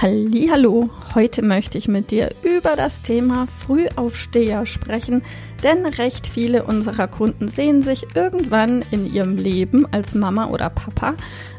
[0.00, 5.24] Hallo, heute möchte ich mit dir über das Thema Frühaufsteher sprechen,
[5.64, 11.14] denn recht viele unserer Kunden sehen sich irgendwann in ihrem Leben als Mama oder Papa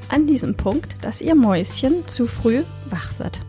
[0.07, 3.41] an diesem Punkt, dass ihr Mäuschen zu früh wach wird.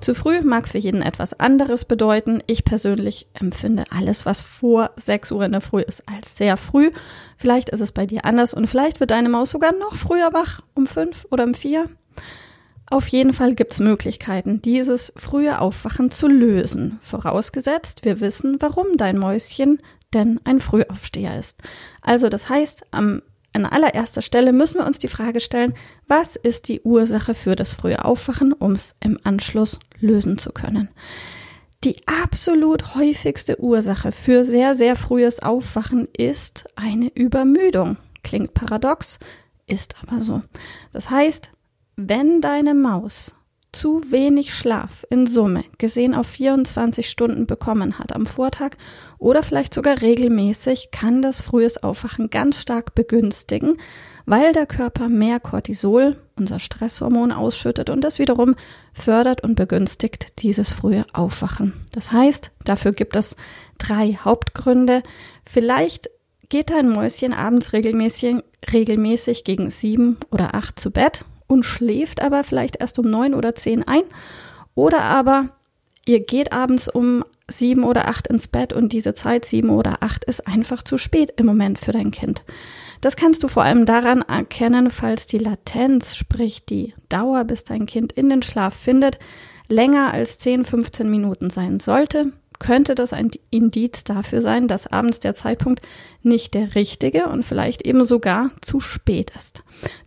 [0.00, 2.40] Zu früh mag für jeden etwas anderes bedeuten.
[2.46, 6.92] Ich persönlich empfinde alles, was vor 6 Uhr in der Früh ist, als sehr früh.
[7.36, 10.60] Vielleicht ist es bei dir anders und vielleicht wird deine Maus sogar noch früher wach,
[10.74, 11.88] um 5 oder um 4.
[12.88, 18.96] Auf jeden Fall gibt es Möglichkeiten, dieses frühe Aufwachen zu lösen, vorausgesetzt wir wissen, warum
[18.96, 19.80] dein Mäuschen
[20.14, 21.62] denn ein Frühaufsteher ist.
[22.00, 25.74] Also das heißt, am, an allererster Stelle müssen wir uns die Frage stellen,
[26.06, 30.88] was ist die Ursache für das frühe Aufwachen, um es im Anschluss lösen zu können.
[31.82, 37.96] Die absolut häufigste Ursache für sehr, sehr frühes Aufwachen ist eine Übermüdung.
[38.22, 39.18] Klingt paradox,
[39.66, 40.42] ist aber so.
[40.92, 41.50] Das heißt,
[41.96, 43.36] wenn deine Maus
[43.72, 48.76] zu wenig Schlaf in Summe gesehen auf 24 Stunden bekommen hat am Vortag
[49.18, 53.78] oder vielleicht sogar regelmäßig, kann das frühes Aufwachen ganz stark begünstigen,
[54.26, 58.56] weil der Körper mehr Cortisol, unser Stresshormon, ausschüttet und das wiederum
[58.92, 61.86] fördert und begünstigt dieses frühe Aufwachen.
[61.92, 63.36] Das heißt, dafür gibt es
[63.78, 65.02] drei Hauptgründe.
[65.44, 66.08] Vielleicht
[66.48, 68.36] geht dein Mäuschen abends regelmäßig,
[68.72, 73.54] regelmäßig gegen sieben oder acht zu Bett und schläft aber vielleicht erst um neun oder
[73.54, 74.02] zehn ein.
[74.74, 75.50] Oder aber
[76.06, 80.24] ihr geht abends um sieben oder acht ins Bett und diese Zeit sieben oder acht
[80.24, 82.42] ist einfach zu spät im Moment für dein Kind.
[83.00, 87.86] Das kannst du vor allem daran erkennen, falls die Latenz, sprich die Dauer, bis dein
[87.86, 89.18] Kind in den Schlaf findet,
[89.68, 95.20] länger als 10, 15 Minuten sein sollte, könnte das ein Indiz dafür sein, dass abends
[95.20, 95.82] der Zeitpunkt
[96.22, 99.62] nicht der richtige und vielleicht eben sogar zu spät ist.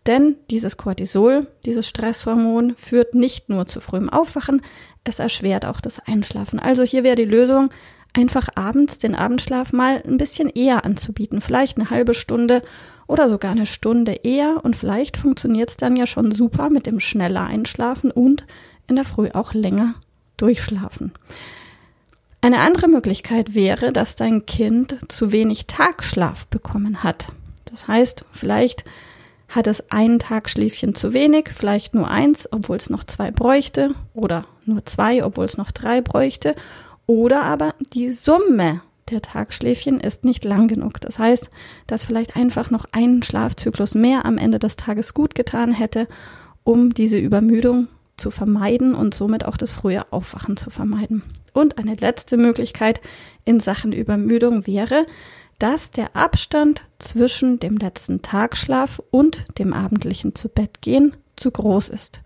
[0.07, 4.61] Denn dieses Cortisol, dieses Stresshormon, führt nicht nur zu frühem Aufwachen,
[5.03, 6.59] es erschwert auch das Einschlafen.
[6.59, 7.69] Also hier wäre die Lösung,
[8.13, 12.63] einfach abends den Abendschlaf mal ein bisschen eher anzubieten, vielleicht eine halbe Stunde
[13.07, 16.99] oder sogar eine Stunde eher und vielleicht funktioniert es dann ja schon super mit dem
[16.99, 18.45] schneller Einschlafen und
[18.87, 19.95] in der Früh auch länger
[20.37, 21.11] durchschlafen.
[22.41, 27.33] Eine andere Möglichkeit wäre, dass dein Kind zu wenig Tagschlaf bekommen hat.
[27.65, 28.85] Das heißt, vielleicht
[29.49, 34.45] hat es einen Tagschläfchen zu wenig, vielleicht nur eins, obwohl es noch zwei bräuchte, oder
[34.65, 36.55] nur zwei, obwohl es noch drei bräuchte,
[37.07, 41.01] oder aber die Summe der Tagschläfchen ist nicht lang genug.
[41.01, 41.49] Das heißt,
[41.87, 46.07] dass vielleicht einfach noch ein Schlafzyklus mehr am Ende des Tages gut getan hätte,
[46.63, 51.23] um diese Übermüdung zu vermeiden und somit auch das frühe Aufwachen zu vermeiden.
[51.53, 53.01] Und eine letzte Möglichkeit
[53.45, 55.05] in Sachen Übermüdung wäre,
[55.59, 62.21] dass der Abstand zwischen dem letzten Tagschlaf und dem abendlichen Zubettgehen zu groß ist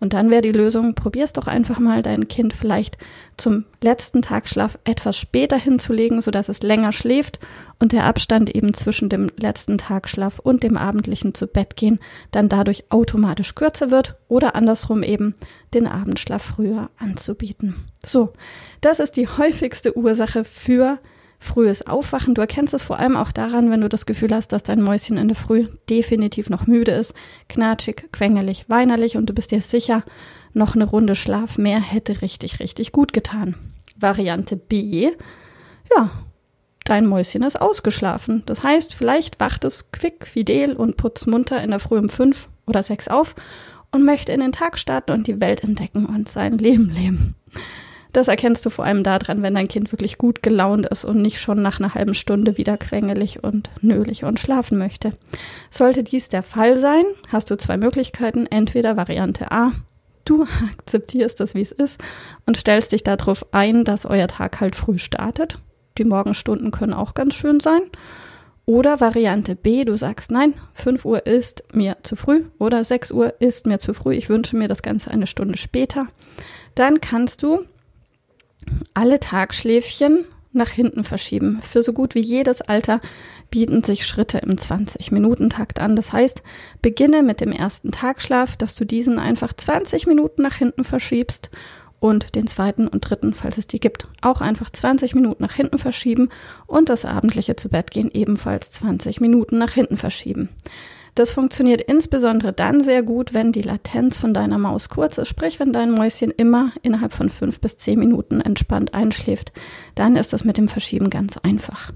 [0.00, 2.98] und dann wäre die Lösung, probier's doch einfach mal, dein Kind vielleicht
[3.36, 7.40] zum letzten Tagschlaf etwas später hinzulegen, sodass es länger schläft
[7.80, 11.98] und der Abstand eben zwischen dem letzten Tagschlaf und dem abendlichen zu Bett gehen
[12.30, 15.34] dann dadurch automatisch kürzer wird oder andersrum eben
[15.74, 17.90] den Abendschlaf früher anzubieten.
[18.04, 18.32] So,
[18.80, 20.98] das ist die häufigste Ursache für
[21.38, 22.34] frühes Aufwachen.
[22.34, 25.16] Du erkennst es vor allem auch daran, wenn du das Gefühl hast, dass dein Mäuschen
[25.16, 27.14] in der Früh definitiv noch müde ist,
[27.48, 30.02] knatschig, quengelig, weinerlich und du bist dir sicher,
[30.52, 33.54] noch eine Runde Schlaf mehr hätte richtig, richtig gut getan.
[33.96, 35.10] Variante B,
[35.94, 36.10] ja,
[36.84, 38.42] dein Mäuschen ist ausgeschlafen.
[38.46, 42.82] Das heißt, vielleicht wacht es quick, fidel und putzmunter in der Früh um fünf oder
[42.82, 43.34] sechs auf
[43.92, 47.34] und möchte in den Tag starten und die Welt entdecken und sein Leben leben.
[48.12, 51.40] Das erkennst du vor allem daran, wenn dein Kind wirklich gut gelaunt ist und nicht
[51.40, 55.12] schon nach einer halben Stunde wieder quengelig und nölig und schlafen möchte.
[55.70, 58.46] Sollte dies der Fall sein, hast du zwei Möglichkeiten.
[58.46, 59.72] Entweder Variante A,
[60.24, 60.46] du
[60.78, 62.00] akzeptierst das, wie es ist
[62.46, 65.58] und stellst dich darauf ein, dass euer Tag halt früh startet.
[65.98, 67.82] Die Morgenstunden können auch ganz schön sein.
[68.64, 73.32] Oder Variante B, du sagst, nein, 5 Uhr ist mir zu früh oder 6 Uhr
[73.40, 76.06] ist mir zu früh, ich wünsche mir das Ganze eine Stunde später.
[76.74, 77.64] Dann kannst du
[78.94, 81.60] alle Tagschläfchen nach hinten verschieben.
[81.62, 83.00] Für so gut wie jedes Alter
[83.50, 85.96] bieten sich Schritte im 20-Minuten-Takt an.
[85.96, 86.42] Das heißt,
[86.82, 91.50] beginne mit dem ersten Tagschlaf, dass du diesen einfach 20 Minuten nach hinten verschiebst
[92.00, 95.78] und den zweiten und dritten, falls es die gibt, auch einfach 20 Minuten nach hinten
[95.78, 96.28] verschieben
[96.66, 100.50] und das abendliche zu Bett gehen ebenfalls 20 Minuten nach hinten verschieben.
[101.18, 105.58] Das funktioniert insbesondere dann sehr gut, wenn die Latenz von deiner Maus kurz ist, sprich
[105.58, 109.50] wenn dein Mäuschen immer innerhalb von fünf bis zehn Minuten entspannt einschläft.
[109.96, 111.92] Dann ist das mit dem Verschieben ganz einfach.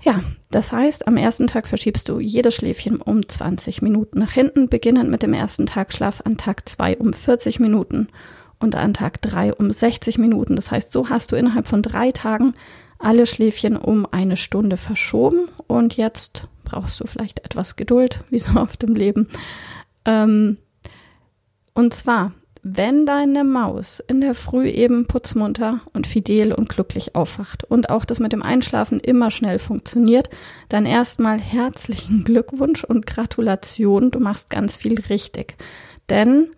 [0.00, 0.20] Ja,
[0.50, 5.10] das heißt, am ersten Tag verschiebst du jedes Schläfchen um 20 Minuten nach hinten, beginnend
[5.10, 8.08] mit dem ersten Tagschlaf an Tag zwei um 40 Minuten
[8.58, 10.56] und an Tag drei um 60 Minuten.
[10.56, 12.54] Das heißt, so hast du innerhalb von drei Tagen
[12.98, 18.58] alle Schläfchen um eine Stunde verschoben und jetzt brauchst du vielleicht etwas Geduld, wie so
[18.58, 19.28] oft im Leben.
[20.04, 20.58] Ähm,
[21.74, 22.32] und zwar,
[22.62, 28.04] wenn deine Maus in der Früh eben putzmunter und fidel und glücklich aufwacht und auch
[28.04, 30.28] das mit dem Einschlafen immer schnell funktioniert,
[30.68, 34.10] dann erstmal herzlichen Glückwunsch und Gratulation.
[34.10, 35.56] Du machst ganz viel richtig.
[36.10, 36.48] Denn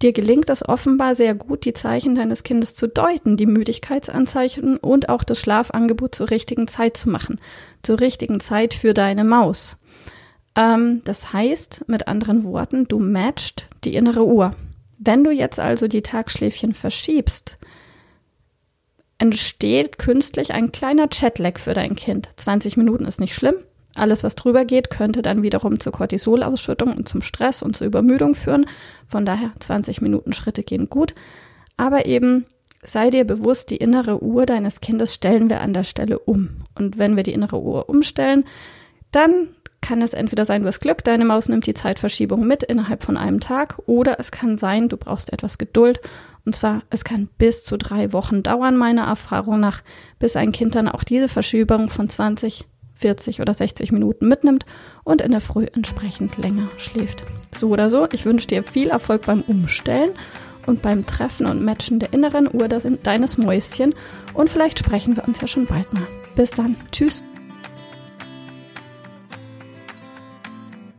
[0.00, 5.08] Dir gelingt es offenbar sehr gut, die Zeichen deines Kindes zu deuten, die Müdigkeitsanzeichen und
[5.08, 7.40] auch das Schlafangebot zur richtigen Zeit zu machen.
[7.82, 9.76] Zur richtigen Zeit für deine Maus.
[10.54, 14.54] Ähm, das heißt, mit anderen Worten, du matcht die innere Uhr.
[14.98, 17.58] Wenn du jetzt also die Tagschläfchen verschiebst,
[19.18, 22.28] entsteht künstlich ein kleiner Chatlag für dein Kind.
[22.36, 23.56] 20 Minuten ist nicht schlimm.
[23.98, 28.34] Alles, was drüber geht, könnte dann wiederum zur Cortisolausschüttung und zum Stress und zur Übermüdung
[28.34, 28.66] führen.
[29.06, 31.14] Von daher 20 Minuten Schritte gehen gut.
[31.76, 32.46] Aber eben
[32.82, 36.64] sei dir bewusst, die innere Uhr deines Kindes stellen wir an der Stelle um.
[36.74, 38.44] Und wenn wir die innere Uhr umstellen,
[39.10, 39.48] dann
[39.80, 43.16] kann es entweder sein, du hast Glück, deine Maus nimmt die Zeitverschiebung mit innerhalb von
[43.16, 46.00] einem Tag, oder es kann sein, du brauchst etwas Geduld.
[46.44, 49.82] Und zwar, es kann bis zu drei Wochen dauern, meiner Erfahrung nach,
[50.18, 52.66] bis ein Kind dann auch diese Verschiebung von 20
[52.98, 54.66] 40 oder 60 Minuten mitnimmt
[55.04, 57.24] und in der Früh entsprechend länger schläft.
[57.54, 60.10] So oder so, ich wünsche dir viel Erfolg beim Umstellen
[60.66, 63.94] und beim Treffen und Matchen der inneren Uhr deines Mäuschen
[64.34, 66.06] und vielleicht sprechen wir uns ja schon bald mal.
[66.36, 66.76] Bis dann.
[66.92, 67.22] Tschüss.